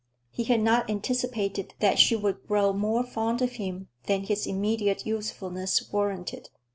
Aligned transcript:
He 0.31 0.45
had 0.45 0.61
not 0.61 0.89
anticipated 0.89 1.75
that 1.79 1.99
she 1.99 2.15
would 2.15 2.47
grow 2.47 2.73
more 2.73 3.03
fond 3.03 3.39
of 3.39 3.51
him 3.57 3.87
than 4.07 4.23
his 4.23 4.47
immediate 4.47 5.05
usefulness 5.05 5.91
warranted. 5.93 6.49